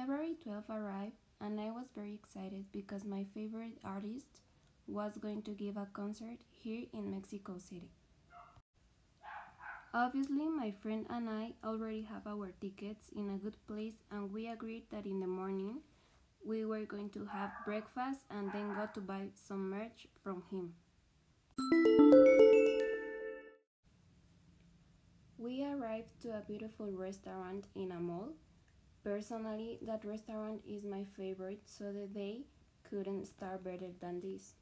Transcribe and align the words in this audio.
January 0.00 0.34
12 0.42 0.64
arrived, 0.70 1.20
and 1.42 1.60
I 1.60 1.70
was 1.70 1.84
very 1.94 2.14
excited 2.14 2.64
because 2.72 3.04
my 3.04 3.26
favorite 3.34 3.76
artist 3.84 4.40
was 4.86 5.18
going 5.18 5.42
to 5.42 5.50
give 5.50 5.76
a 5.76 5.88
concert 5.92 6.38
here 6.48 6.86
in 6.94 7.10
Mexico 7.10 7.58
City. 7.58 7.90
Obviously, 9.92 10.48
my 10.48 10.72
friend 10.80 11.04
and 11.10 11.28
I 11.28 11.52
already 11.62 12.00
have 12.00 12.26
our 12.26 12.50
tickets 12.62 13.10
in 13.14 13.28
a 13.28 13.36
good 13.36 13.58
place, 13.66 14.00
and 14.10 14.32
we 14.32 14.48
agreed 14.48 14.84
that 14.90 15.04
in 15.04 15.20
the 15.20 15.26
morning 15.26 15.80
we 16.46 16.64
were 16.64 16.86
going 16.86 17.10
to 17.10 17.26
have 17.26 17.50
breakfast 17.66 18.20
and 18.30 18.50
then 18.54 18.72
go 18.74 18.88
to 18.94 19.00
buy 19.02 19.28
some 19.34 19.68
merch 19.68 20.06
from 20.24 20.42
him. 20.50 20.72
We 25.36 25.62
arrived 25.62 26.22
to 26.22 26.38
a 26.38 26.44
beautiful 26.48 26.90
restaurant 26.90 27.66
in 27.74 27.92
a 27.92 28.00
mall. 28.00 28.30
Personally, 29.02 29.78
that 29.82 30.04
restaurant 30.04 30.60
is 30.68 30.84
my 30.84 31.04
favorite, 31.16 31.62
so 31.64 31.92
the 31.92 32.06
day 32.06 32.42
couldn't 32.88 33.26
start 33.26 33.64
better 33.64 33.90
than 34.00 34.20
this. 34.20 34.54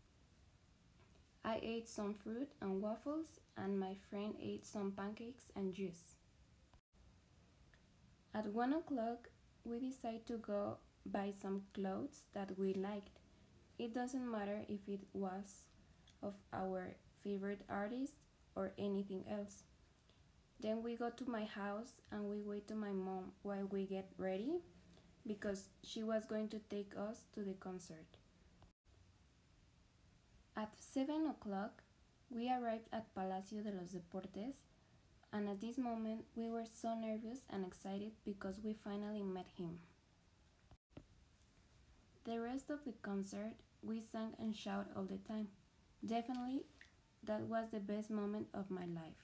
I 1.44 1.58
ate 1.62 1.88
some 1.88 2.14
fruit 2.14 2.48
and 2.60 2.80
waffles, 2.80 3.40
and 3.56 3.80
my 3.80 3.96
friend 4.08 4.34
ate 4.40 4.64
some 4.64 4.92
pancakes 4.92 5.50
and 5.56 5.74
juice. 5.74 6.14
At 8.34 8.46
one 8.46 8.74
o'clock, 8.74 9.28
we 9.64 9.80
decided 9.80 10.26
to 10.26 10.36
go 10.36 10.76
buy 11.04 11.32
some 11.32 11.62
clothes 11.74 12.22
that 12.34 12.56
we 12.58 12.74
liked. 12.74 13.18
It 13.78 13.94
doesn't 13.94 14.30
matter 14.30 14.64
if 14.68 14.80
it 14.86 15.00
was 15.12 15.64
of 16.22 16.34
our 16.52 16.94
favorite 17.24 17.62
artist 17.68 18.14
or 18.54 18.72
anything 18.78 19.24
else. 19.28 19.62
Then 20.60 20.82
we 20.82 20.96
go 20.96 21.10
to 21.10 21.30
my 21.30 21.44
house 21.44 22.00
and 22.10 22.24
we 22.28 22.40
wait 22.40 22.66
to 22.68 22.74
my 22.74 22.92
mom 22.92 23.32
while 23.42 23.66
we 23.70 23.84
get 23.84 24.10
ready 24.18 24.60
because 25.26 25.68
she 25.84 26.02
was 26.02 26.24
going 26.24 26.48
to 26.48 26.58
take 26.70 26.92
us 26.96 27.26
to 27.34 27.40
the 27.40 27.54
concert. 27.54 28.06
At 30.56 30.72
7 30.80 31.26
o'clock, 31.26 31.82
we 32.30 32.50
arrived 32.50 32.88
at 32.92 33.14
Palacio 33.14 33.62
de 33.62 33.70
los 33.70 33.92
Deportes, 33.92 34.54
and 35.32 35.48
at 35.48 35.60
this 35.60 35.78
moment 35.78 36.24
we 36.34 36.48
were 36.50 36.64
so 36.64 36.94
nervous 36.94 37.40
and 37.50 37.64
excited 37.64 38.12
because 38.24 38.60
we 38.64 38.74
finally 38.74 39.22
met 39.22 39.46
him. 39.56 39.78
The 42.24 42.40
rest 42.40 42.70
of 42.70 42.84
the 42.84 42.94
concert, 43.02 43.54
we 43.82 44.00
sang 44.00 44.34
and 44.40 44.54
shouted 44.54 44.92
all 44.96 45.04
the 45.04 45.18
time. 45.18 45.48
Definitely, 46.04 46.64
that 47.22 47.42
was 47.42 47.70
the 47.70 47.80
best 47.80 48.10
moment 48.10 48.48
of 48.52 48.70
my 48.70 48.84
life. 48.84 49.22